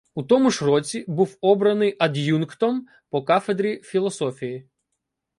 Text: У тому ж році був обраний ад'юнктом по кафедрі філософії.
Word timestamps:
У 0.15 0.23
тому 0.23 0.51
ж 0.51 0.65
році 0.65 1.05
був 1.07 1.37
обраний 1.41 1.95
ад'юнктом 1.99 2.87
по 3.09 3.23
кафедрі 3.23 3.81
філософії. 3.83 4.69